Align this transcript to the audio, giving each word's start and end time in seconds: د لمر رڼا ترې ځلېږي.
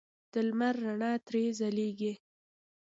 د 0.31 0.33
لمر 0.47 0.73
رڼا 0.85 1.11
ترې 1.27 1.43
ځلېږي. 1.59 2.13